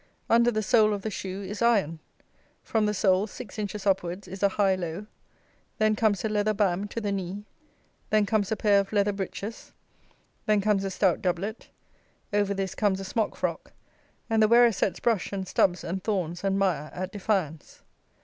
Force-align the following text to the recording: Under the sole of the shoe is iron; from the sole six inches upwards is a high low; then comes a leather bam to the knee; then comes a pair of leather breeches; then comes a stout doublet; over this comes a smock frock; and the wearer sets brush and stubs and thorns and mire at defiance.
Under 0.31 0.49
the 0.49 0.63
sole 0.63 0.95
of 0.95 1.03
the 1.03 1.11
shoe 1.11 1.43
is 1.43 1.61
iron; 1.61 1.99
from 2.63 2.87
the 2.87 2.93
sole 2.95 3.27
six 3.27 3.59
inches 3.59 3.85
upwards 3.85 4.27
is 4.27 4.41
a 4.41 4.49
high 4.49 4.73
low; 4.73 5.05
then 5.77 5.95
comes 5.95 6.25
a 6.25 6.29
leather 6.29 6.55
bam 6.55 6.87
to 6.87 6.99
the 6.99 7.11
knee; 7.11 7.43
then 8.09 8.25
comes 8.25 8.51
a 8.51 8.55
pair 8.55 8.79
of 8.79 8.91
leather 8.91 9.11
breeches; 9.13 9.73
then 10.47 10.59
comes 10.59 10.83
a 10.83 10.89
stout 10.89 11.21
doublet; 11.21 11.67
over 12.33 12.51
this 12.55 12.73
comes 12.73 12.99
a 12.99 13.05
smock 13.05 13.35
frock; 13.35 13.73
and 14.27 14.41
the 14.41 14.47
wearer 14.47 14.71
sets 14.71 14.99
brush 14.99 15.31
and 15.31 15.47
stubs 15.47 15.83
and 15.83 16.03
thorns 16.03 16.43
and 16.43 16.57
mire 16.57 16.89
at 16.95 17.11
defiance. 17.11 17.81